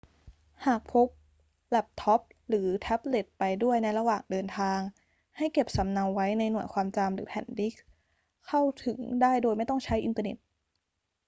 [0.65, 1.07] หากพก
[1.69, 4.79] แล็ปท็อปหรือแท็บเล็ตไปด้วยในระหว่างเดินทาง
[5.37, 7.83] ให้เก็บสำเนาไว้ในหน่วยความจำหรือแผ่นดิสก์
[8.47, 10.37] เข้าถึงได้โดยไม่ต้องใช้อินเทอร์เน็ต